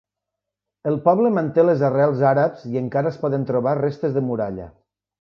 [0.91, 4.71] El poble manté les arrels àrabs i encara es poden trobar restes de muralla.